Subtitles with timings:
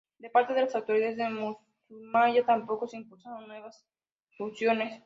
[0.19, 3.85] De parte de las autoridades de Matsuyama tampoco se impulsaron nuevas
[4.35, 4.99] fusiones.